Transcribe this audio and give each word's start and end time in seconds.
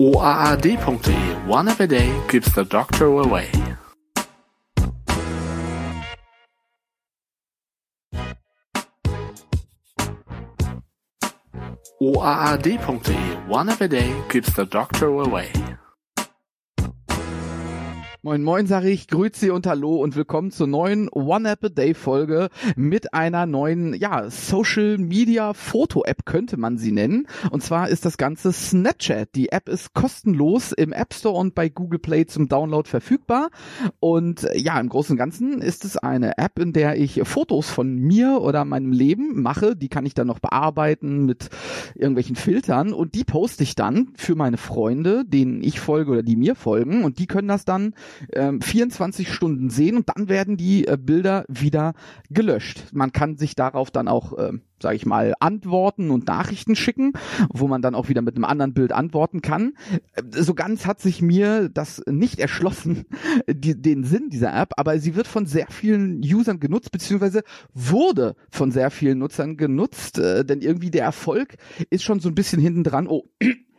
OAAD.de 0.00 0.76
One 1.46 1.68
App 1.68 1.80
a 1.80 1.86
Day 1.86 2.22
keeps 2.28 2.52
the 2.54 2.64
doctor 2.64 3.06
away. 3.06 3.50
OAAD.de 12.00 13.16
One 13.46 13.68
App 13.68 13.80
a 13.80 13.88
Day 13.88 14.22
keeps 14.28 14.52
the 14.56 14.64
doctor 14.64 15.06
away. 15.06 15.52
Moin 18.24 18.44
Moin 18.44 18.68
sage 18.68 18.88
ich, 18.88 19.08
grüezi 19.08 19.50
und 19.50 19.66
hallo 19.66 19.96
und 19.96 20.14
willkommen 20.14 20.52
zur 20.52 20.68
neuen 20.68 21.08
One 21.08 21.50
App 21.50 21.64
a 21.64 21.68
Day 21.68 21.92
Folge 21.92 22.50
mit 22.76 23.12
einer 23.14 23.46
neuen, 23.46 23.94
ja, 23.94 24.30
Social 24.30 24.96
Media 24.98 25.54
Foto 25.54 26.04
App 26.04 26.24
könnte 26.24 26.56
man 26.56 26.78
sie 26.78 26.92
nennen. 26.92 27.26
Und 27.50 27.64
zwar 27.64 27.88
ist 27.88 28.04
das 28.04 28.18
Ganze 28.18 28.52
Snapchat. 28.52 29.34
Die 29.34 29.50
App 29.50 29.68
ist 29.68 29.92
kostenlos 29.94 30.70
im 30.70 30.92
App 30.92 31.14
Store 31.14 31.36
und 31.36 31.56
bei 31.56 31.68
Google 31.68 31.98
Play 31.98 32.24
zum 32.24 32.48
Download 32.48 32.88
verfügbar. 32.88 33.50
Und 33.98 34.48
ja, 34.54 34.78
im 34.78 34.88
Großen 34.88 35.14
und 35.14 35.18
Ganzen 35.18 35.60
ist 35.60 35.84
es 35.84 35.96
eine 35.96 36.38
App, 36.38 36.60
in 36.60 36.72
der 36.72 36.96
ich 37.00 37.22
Fotos 37.24 37.70
von 37.70 37.92
mir 37.92 38.40
oder 38.40 38.64
meinem 38.64 38.92
Leben 38.92 39.42
mache. 39.42 39.74
Die 39.74 39.88
kann 39.88 40.06
ich 40.06 40.14
dann 40.14 40.28
noch 40.28 40.38
bearbeiten 40.38 41.26
mit 41.26 41.48
irgendwelchen 41.96 42.36
Filtern 42.36 42.92
und 42.92 43.16
die 43.16 43.24
poste 43.24 43.64
ich 43.64 43.74
dann 43.74 44.10
für 44.14 44.36
meine 44.36 44.58
Freunde, 44.58 45.24
denen 45.24 45.60
ich 45.60 45.80
folge 45.80 46.12
oder 46.12 46.22
die 46.22 46.36
mir 46.36 46.54
folgen 46.54 47.02
und 47.02 47.18
die 47.18 47.26
können 47.26 47.48
das 47.48 47.64
dann 47.64 47.94
ähm, 48.32 48.60
24 48.60 49.32
Stunden 49.32 49.70
sehen 49.70 49.96
und 49.96 50.08
dann 50.08 50.28
werden 50.28 50.56
die 50.56 50.86
äh, 50.86 50.96
Bilder 51.00 51.44
wieder 51.48 51.94
gelöscht. 52.30 52.84
Man 52.92 53.12
kann 53.12 53.36
sich 53.36 53.54
darauf 53.54 53.90
dann 53.90 54.08
auch, 54.08 54.36
äh, 54.38 54.52
sage 54.80 54.96
ich 54.96 55.06
mal, 55.06 55.34
antworten 55.40 56.10
und 56.10 56.26
Nachrichten 56.26 56.76
schicken, 56.76 57.12
wo 57.48 57.68
man 57.68 57.82
dann 57.82 57.94
auch 57.94 58.08
wieder 58.08 58.22
mit 58.22 58.36
einem 58.36 58.44
anderen 58.44 58.74
Bild 58.74 58.92
antworten 58.92 59.42
kann. 59.42 59.74
Äh, 60.14 60.22
so 60.30 60.54
ganz 60.54 60.86
hat 60.86 61.00
sich 61.00 61.22
mir 61.22 61.68
das 61.68 62.02
nicht 62.06 62.38
erschlossen, 62.38 63.04
die, 63.48 63.80
den 63.80 64.04
Sinn 64.04 64.30
dieser 64.30 64.54
App, 64.54 64.72
aber 64.76 64.98
sie 64.98 65.14
wird 65.14 65.26
von 65.26 65.46
sehr 65.46 65.66
vielen 65.70 66.20
Usern 66.20 66.60
genutzt, 66.60 66.92
beziehungsweise 66.92 67.42
wurde 67.74 68.34
von 68.50 68.70
sehr 68.70 68.90
vielen 68.90 69.18
Nutzern 69.18 69.56
genutzt, 69.56 70.18
äh, 70.18 70.44
denn 70.44 70.60
irgendwie 70.60 70.90
der 70.90 71.04
Erfolg 71.04 71.56
ist 71.90 72.04
schon 72.04 72.20
so 72.20 72.28
ein 72.28 72.34
bisschen 72.34 72.60
hinten 72.60 72.84
dran. 72.84 73.06
Oh, 73.08 73.24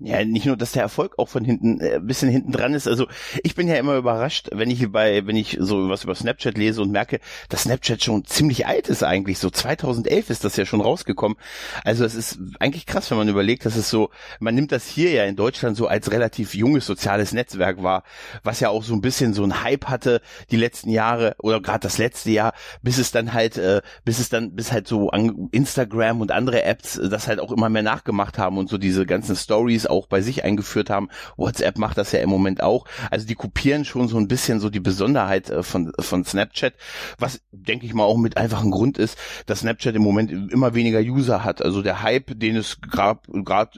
ja, 0.00 0.24
nicht 0.24 0.46
nur, 0.46 0.56
dass 0.56 0.72
der 0.72 0.82
Erfolg 0.82 1.18
auch 1.18 1.28
von 1.28 1.44
hinten 1.44 1.80
äh, 1.80 2.00
bisschen 2.00 2.28
hinten 2.28 2.52
dran 2.52 2.74
ist. 2.74 2.86
Also 2.86 3.06
ich 3.42 3.54
bin 3.54 3.68
ja 3.68 3.74
immer 3.76 3.96
überrascht, 3.96 4.48
wenn 4.52 4.70
ich 4.70 4.90
bei, 4.90 5.26
wenn 5.26 5.36
ich 5.36 5.56
so 5.60 5.88
was 5.88 6.04
über 6.04 6.14
Snapchat 6.14 6.56
lese 6.56 6.82
und 6.82 6.90
merke, 6.90 7.20
dass 7.48 7.62
Snapchat 7.62 8.02
schon 8.02 8.24
ziemlich 8.24 8.66
alt 8.66 8.88
ist 8.88 9.02
eigentlich. 9.02 9.38
So 9.38 9.50
2011 9.50 10.30
ist 10.30 10.44
das 10.44 10.56
ja 10.56 10.64
schon 10.64 10.80
rausgekommen. 10.80 11.36
Also 11.84 12.04
es 12.04 12.14
ist 12.14 12.38
eigentlich 12.60 12.86
krass, 12.86 13.10
wenn 13.10 13.18
man 13.18 13.28
überlegt, 13.28 13.66
dass 13.66 13.76
es 13.76 13.90
so, 13.90 14.10
man 14.40 14.54
nimmt 14.54 14.72
das 14.72 14.86
hier 14.86 15.10
ja 15.10 15.24
in 15.24 15.36
Deutschland 15.36 15.76
so 15.76 15.86
als 15.86 16.10
relativ 16.10 16.54
junges 16.54 16.86
soziales 16.86 17.32
Netzwerk 17.32 17.82
wahr, 17.82 18.04
was 18.42 18.60
ja 18.60 18.68
auch 18.68 18.84
so 18.84 18.94
ein 18.94 19.00
bisschen 19.00 19.34
so 19.34 19.44
ein 19.44 19.62
Hype 19.62 19.86
hatte 19.86 20.20
die 20.50 20.56
letzten 20.56 20.90
Jahre 20.90 21.34
oder 21.38 21.60
gerade 21.60 21.80
das 21.80 21.98
letzte 21.98 22.30
Jahr, 22.30 22.54
bis 22.82 22.98
es 22.98 23.10
dann 23.10 23.32
halt, 23.32 23.56
äh, 23.58 23.82
bis 24.04 24.18
es 24.18 24.28
dann, 24.28 24.54
bis 24.54 24.72
halt 24.72 24.86
so 24.86 25.10
Instagram 25.10 26.20
und 26.20 26.30
andere 26.30 26.62
Apps 26.62 27.00
das 27.02 27.28
halt 27.28 27.40
auch 27.40 27.52
immer 27.52 27.68
mehr 27.68 27.82
nachgemacht 27.82 28.38
haben 28.38 28.58
und 28.58 28.68
so 28.68 28.78
diese 28.78 29.06
ganzen 29.06 29.31
ganzen 29.32 29.42
Stories 29.42 29.86
auch 29.86 30.06
bei 30.06 30.20
sich 30.20 30.44
eingeführt 30.44 30.90
haben. 30.90 31.08
WhatsApp 31.36 31.78
macht 31.78 31.98
das 31.98 32.12
ja 32.12 32.20
im 32.20 32.30
Moment 32.30 32.62
auch. 32.62 32.84
Also 33.10 33.26
die 33.26 33.34
kopieren 33.34 33.84
schon 33.84 34.08
so 34.08 34.18
ein 34.18 34.28
bisschen 34.28 34.60
so 34.60 34.70
die 34.70 34.80
Besonderheit 34.80 35.50
äh, 35.50 35.62
von, 35.62 35.92
von 35.98 36.24
Snapchat, 36.24 36.74
was 37.18 37.40
denke 37.50 37.86
ich 37.86 37.94
mal 37.94 38.04
auch 38.04 38.16
mit 38.16 38.36
einfachem 38.36 38.70
Grund 38.70 38.98
ist, 38.98 39.18
dass 39.46 39.60
Snapchat 39.60 39.94
im 39.94 40.02
Moment 40.02 40.52
immer 40.52 40.74
weniger 40.74 41.00
User 41.00 41.44
hat. 41.44 41.62
Also 41.62 41.82
der 41.82 42.02
Hype, 42.02 42.38
den 42.38 42.56
es 42.56 42.80
gerade 42.80 43.20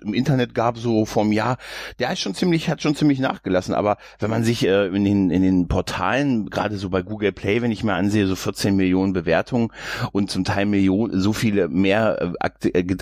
im 0.02 0.14
Internet 0.14 0.54
gab, 0.54 0.78
so 0.78 1.04
vom 1.06 1.32
Jahr, 1.32 1.58
der 1.98 2.12
ist 2.12 2.20
schon 2.20 2.34
ziemlich, 2.34 2.68
hat 2.68 2.82
schon 2.82 2.96
ziemlich 2.96 3.20
nachgelassen. 3.20 3.74
Aber 3.74 3.96
wenn 4.18 4.30
man 4.30 4.44
sich 4.44 4.66
äh, 4.66 4.86
in, 4.86 5.04
den, 5.04 5.30
in 5.30 5.42
den 5.42 5.68
Portalen, 5.68 6.50
gerade 6.50 6.76
so 6.76 6.90
bei 6.90 7.02
Google 7.02 7.32
Play, 7.32 7.62
wenn 7.62 7.70
ich 7.70 7.84
mir 7.84 7.94
ansehe, 7.94 8.26
so 8.26 8.36
14 8.36 8.74
Millionen 8.74 9.12
Bewertungen 9.12 9.70
und 10.12 10.30
zum 10.30 10.44
Teil 10.44 10.66
Millionen, 10.66 11.20
so 11.20 11.32
viele 11.32 11.68
mehr 11.68 12.34
äh 12.42 12.54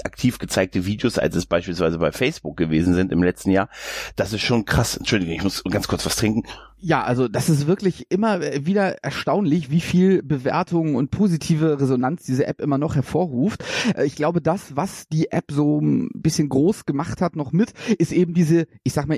aktiv 0.04 0.38
gezeigte 0.38 0.86
Videos, 0.86 1.18
als 1.18 1.36
es 1.36 1.46
beispielsweise 1.46 1.98
bei 1.98 2.12
Facebook 2.12 2.41
Facebook 2.42 2.56
gewesen 2.56 2.94
sind 2.94 3.12
im 3.12 3.22
letzten 3.22 3.50
Jahr. 3.50 3.68
Das 4.16 4.32
ist 4.32 4.42
schon 4.42 4.64
krass. 4.64 4.96
Entschuldigung, 4.96 5.34
ich 5.34 5.42
muss 5.42 5.62
ganz 5.64 5.88
kurz 5.88 6.04
was 6.04 6.16
trinken. 6.16 6.42
Ja, 6.84 7.04
also 7.04 7.28
das 7.28 7.48
ist 7.48 7.68
wirklich 7.68 8.06
immer 8.10 8.40
wieder 8.66 9.04
erstaunlich, 9.04 9.70
wie 9.70 9.80
viel 9.80 10.20
Bewertungen 10.20 10.96
und 10.96 11.12
positive 11.12 11.80
Resonanz 11.80 12.24
diese 12.24 12.48
App 12.48 12.60
immer 12.60 12.76
noch 12.76 12.96
hervorruft. 12.96 13.64
Äh, 13.96 14.04
ich 14.04 14.16
glaube, 14.16 14.42
das, 14.42 14.74
was 14.74 15.06
die 15.06 15.30
App 15.30 15.52
so 15.52 15.80
ein 15.80 16.10
bisschen 16.12 16.48
groß 16.48 16.84
gemacht 16.84 17.20
hat 17.20 17.36
noch 17.36 17.52
mit, 17.52 17.72
ist 17.98 18.10
eben 18.10 18.34
diese, 18.34 18.66
ich 18.82 18.94
sag 18.94 19.06
mal, 19.06 19.16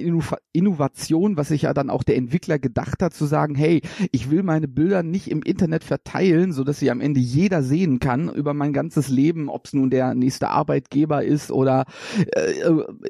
Innovation, 0.53 1.39
was 1.39 1.49
sich 1.49 1.63
ja 1.63 1.73
dann 1.73 1.89
auch 1.89 2.03
der 2.03 2.17
Entwickler 2.19 2.59
gedacht 2.59 3.03
hat, 3.03 3.15
zu 3.15 3.25
sagen, 3.25 3.55
hey, 3.55 3.81
ich 4.13 4.31
will 4.31 4.43
meine 4.43 4.69
Bilder 4.69 5.03
nicht 5.03 5.31
im 5.31 5.43
Internet 5.43 5.85
verteilen, 5.85 6.53
so 6.53 6.65
dass 6.65 6.81
sie 6.81 6.91
am 6.91 7.01
Ende 7.01 7.21
jeder 7.21 7.63
sehen 7.63 7.99
kann 7.99 8.29
über 8.29 8.53
mein 8.53 8.75
ganzes 8.75 9.09
Leben, 9.09 9.49
ob 9.49 9.65
es 9.65 9.73
nun 9.73 9.89
der 9.89 10.15
nächste 10.15 10.51
Arbeitgeber 10.51 11.25
ist 11.25 11.51
oder 11.51 11.87
äh, 12.37 12.61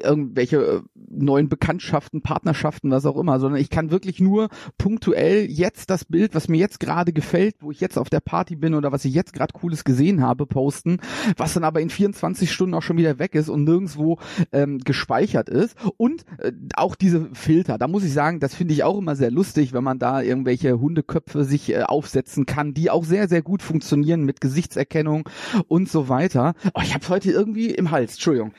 irgendwelche 0.01 0.57
äh, 0.57 0.81
neuen 1.09 1.49
Bekanntschaften, 1.49 2.21
Partnerschaften, 2.21 2.89
was 2.89 3.05
auch 3.05 3.17
immer, 3.17 3.41
sondern 3.41 3.59
ich 3.59 3.69
kann 3.69 3.91
wirklich 3.91 4.21
nur 4.21 4.44
punktuell 4.77 5.45
jetzt 5.49 5.89
das 5.89 6.05
Bild, 6.05 6.35
was 6.35 6.47
mir 6.47 6.57
jetzt 6.57 6.79
gerade 6.79 7.13
gefällt, 7.13 7.55
wo 7.59 7.71
ich 7.71 7.79
jetzt 7.79 7.97
auf 7.97 8.09
der 8.09 8.19
Party 8.19 8.55
bin 8.55 8.73
oder 8.73 8.91
was 8.91 9.05
ich 9.05 9.13
jetzt 9.13 9.33
gerade 9.33 9.53
cooles 9.53 9.83
gesehen 9.83 10.21
habe, 10.21 10.45
posten, 10.45 10.99
was 11.37 11.53
dann 11.53 11.63
aber 11.63 11.81
in 11.81 11.89
24 11.89 12.51
Stunden 12.51 12.73
auch 12.73 12.81
schon 12.81 12.97
wieder 12.97 13.19
weg 13.19 13.35
ist 13.35 13.49
und 13.49 13.63
nirgendwo 13.63 14.19
ähm, 14.51 14.79
gespeichert 14.79 15.49
ist. 15.49 15.75
Und 15.97 16.25
äh, 16.39 16.51
auch 16.75 16.95
diese 16.95 17.29
Filter, 17.33 17.77
da 17.77 17.87
muss 17.87 18.03
ich 18.03 18.13
sagen, 18.13 18.39
das 18.39 18.55
finde 18.55 18.73
ich 18.73 18.83
auch 18.83 18.97
immer 18.97 19.15
sehr 19.15 19.31
lustig, 19.31 19.73
wenn 19.73 19.83
man 19.83 19.99
da 19.99 20.21
irgendwelche 20.21 20.79
Hundeköpfe 20.79 21.43
sich 21.43 21.71
äh, 21.71 21.83
aufsetzen 21.83 22.45
kann, 22.45 22.73
die 22.73 22.89
auch 22.89 23.03
sehr, 23.03 23.27
sehr 23.27 23.41
gut 23.41 23.61
funktionieren 23.61 24.23
mit 24.23 24.41
Gesichtserkennung 24.41 25.29
und 25.67 25.89
so 25.89 26.09
weiter. 26.09 26.53
Oh, 26.73 26.81
ich 26.83 26.93
habe 26.93 27.07
heute 27.09 27.31
irgendwie 27.31 27.71
im 27.71 27.91
Hals, 27.91 28.13
Entschuldigung. 28.13 28.53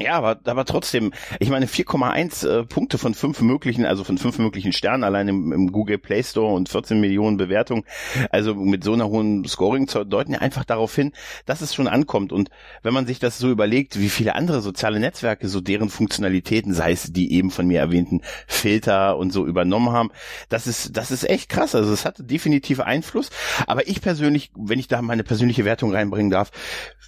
Ja, 0.00 0.14
aber, 0.14 0.40
aber 0.44 0.64
trotzdem, 0.64 1.12
ich 1.40 1.50
meine 1.50 1.66
4,1 1.66 2.48
äh, 2.48 2.64
Punkte 2.64 2.98
von 2.98 3.14
fünf 3.14 3.40
möglichen, 3.40 3.84
also 3.84 4.04
von 4.04 4.18
fünf 4.18 4.38
möglichen 4.38 4.63
Sternen 4.72 5.04
allein 5.04 5.28
im, 5.28 5.52
im, 5.52 5.72
Google 5.72 5.98
Play 5.98 6.22
Store 6.22 6.54
und 6.54 6.68
14 6.68 7.00
Millionen 7.00 7.36
Bewertungen, 7.36 7.84
also 8.30 8.54
mit 8.54 8.84
so 8.84 8.92
einer 8.92 9.08
hohen 9.08 9.44
Scoring 9.46 9.88
deuten 10.06 10.32
ja 10.32 10.38
einfach 10.40 10.64
darauf 10.64 10.94
hin, 10.94 11.12
dass 11.46 11.60
es 11.60 11.74
schon 11.74 11.88
ankommt. 11.88 12.32
Und 12.32 12.50
wenn 12.82 12.94
man 12.94 13.06
sich 13.06 13.18
das 13.18 13.38
so 13.38 13.50
überlegt, 13.50 13.98
wie 13.98 14.08
viele 14.08 14.34
andere 14.34 14.60
soziale 14.60 15.00
Netzwerke 15.00 15.48
so 15.48 15.60
deren 15.60 15.88
Funktionalitäten, 15.88 16.74
sei 16.74 16.92
es 16.92 17.12
die 17.12 17.32
eben 17.32 17.50
von 17.50 17.66
mir 17.66 17.80
erwähnten 17.80 18.22
Filter 18.46 19.16
und 19.16 19.32
so 19.32 19.46
übernommen 19.46 19.90
haben, 19.90 20.10
das 20.48 20.66
ist, 20.66 20.96
das 20.96 21.10
ist 21.10 21.28
echt 21.28 21.48
krass. 21.48 21.74
Also 21.74 21.92
es 21.92 22.04
hat 22.04 22.16
definitiv 22.18 22.80
Einfluss. 22.80 23.30
Aber 23.66 23.88
ich 23.88 24.00
persönlich, 24.00 24.50
wenn 24.56 24.78
ich 24.78 24.88
da 24.88 25.02
meine 25.02 25.24
persönliche 25.24 25.64
Wertung 25.64 25.92
reinbringen 25.92 26.30
darf, 26.30 26.50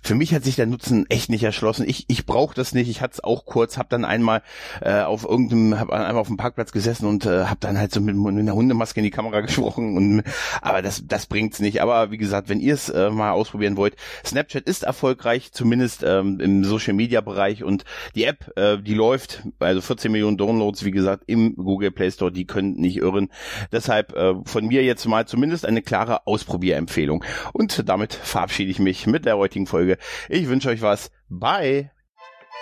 für 0.02 0.14
mich 0.14 0.32
hat 0.34 0.44
sich 0.44 0.56
der 0.56 0.66
Nutzen 0.66 1.06
echt 1.08 1.30
nicht 1.30 1.42
erschlossen. 1.42 1.88
Ich, 1.88 2.04
ich 2.08 2.26
brauche 2.26 2.54
das 2.54 2.74
nicht. 2.74 2.88
Ich 2.88 3.00
hatte 3.00 3.14
es 3.14 3.24
auch 3.24 3.44
kurz, 3.44 3.76
habe 3.76 3.88
dann 3.88 4.04
einmal 4.04 4.42
äh, 4.80 5.00
auf 5.00 5.24
irgendeinem, 5.24 5.78
habe 5.78 5.92
einmal 5.94 6.20
auf 6.20 6.28
dem 6.28 6.36
Parkplatz 6.36 6.70
gesessen 6.70 7.06
und 7.06 7.26
äh, 7.26 7.45
habe 7.48 7.60
dann 7.60 7.78
halt 7.78 7.92
so 7.92 8.00
mit, 8.00 8.16
mit 8.16 8.38
einer 8.38 8.54
Hundemaske 8.54 9.00
in 9.00 9.04
die 9.04 9.10
Kamera 9.10 9.40
gesprochen. 9.40 9.96
Und 9.96 10.22
aber 10.60 10.82
das, 10.82 11.06
das 11.06 11.26
bringt's 11.26 11.60
nicht. 11.60 11.82
Aber 11.82 12.10
wie 12.10 12.18
gesagt, 12.18 12.48
wenn 12.48 12.60
ihr 12.60 12.74
es 12.74 12.88
äh, 12.88 13.10
mal 13.10 13.32
ausprobieren 13.32 13.76
wollt, 13.76 13.96
Snapchat 14.24 14.64
ist 14.64 14.82
erfolgreich, 14.82 15.52
zumindest 15.52 16.02
ähm, 16.04 16.40
im 16.40 16.64
Social 16.64 16.94
Media 16.94 17.20
Bereich 17.20 17.64
und 17.64 17.84
die 18.14 18.24
App, 18.24 18.52
äh, 18.56 18.78
die 18.78 18.94
läuft, 18.94 19.42
also 19.58 19.80
14 19.80 20.12
Millionen 20.12 20.36
Downloads, 20.36 20.84
wie 20.84 20.90
gesagt, 20.90 21.24
im 21.26 21.56
Google 21.56 21.90
Play 21.90 22.10
Store, 22.10 22.32
die 22.32 22.46
können 22.46 22.74
nicht 22.74 22.98
irren. 22.98 23.28
Deshalb 23.72 24.14
äh, 24.14 24.34
von 24.44 24.66
mir 24.66 24.84
jetzt 24.84 25.06
mal 25.06 25.26
zumindest 25.26 25.66
eine 25.66 25.82
klare 25.82 26.26
Ausprobierempfehlung. 26.26 27.24
Und 27.52 27.88
damit 27.88 28.14
verabschiede 28.14 28.70
ich 28.70 28.78
mich 28.78 29.06
mit 29.06 29.24
der 29.24 29.36
heutigen 29.36 29.66
Folge. 29.66 29.98
Ich 30.28 30.48
wünsche 30.48 30.68
euch 30.68 30.82
was. 30.82 31.10
Bye. 31.28 31.95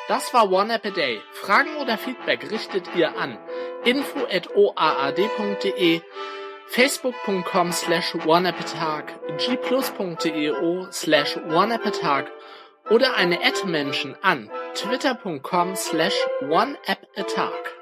Das 0.07 0.35
war 0.35 0.53
One 0.53 0.75
App 0.75 0.85
a 0.85 0.91
Day. 0.91 1.23
Fragen 1.33 1.77
oder 1.77 1.97
Feedback 1.97 2.51
richtet 2.51 2.95
ihr 2.95 3.17
an 3.17 3.39
info 3.85 4.27
at 4.31 4.55
oaad.de, 4.55 6.03
facebook.com 6.69 7.73
slash 7.73 8.15
oneappatag, 8.15 9.15
gplus.deo 9.39 10.89
slash 10.93 11.39
oneappatag 11.39 12.31
oder 12.91 13.15
eine 13.17 13.43
Ad-Menschen 13.43 14.15
an 14.21 14.51
twitter.com 14.75 15.75
slash 15.75 16.17
oneappatag. 16.43 17.75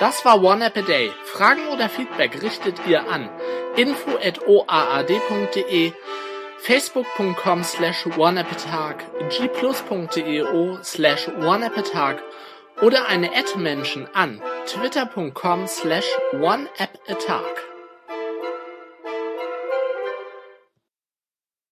Das 0.00 0.24
war 0.24 0.42
One 0.42 0.64
App 0.64 0.76
a 0.76 0.82
Day. 0.82 1.12
Fragen 1.22 1.68
oder 1.68 1.88
Feedback 1.88 2.42
richtet 2.42 2.84
ihr 2.88 3.08
an 3.08 3.30
info 3.76 4.16
at 4.16 4.44
oaad.de, 4.48 5.92
facebook.com 6.64 7.64
slash 7.64 8.06
oneappatag, 8.06 9.02
gplus.deo 9.30 10.78
slash 10.82 11.28
oneappatag 11.28 12.20
oder 12.80 13.08
eine 13.08 13.30
Ad-Menschen 13.34 14.06
an 14.14 14.40
twitter.com 14.66 15.66
slash 15.66 16.06
oneappatag. 16.32 17.71